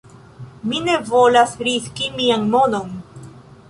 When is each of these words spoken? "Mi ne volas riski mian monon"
"Mi 0.71 0.79
ne 0.85 0.95
volas 1.11 1.55
riski 1.69 2.11
mian 2.19 2.53
monon" 2.59 3.01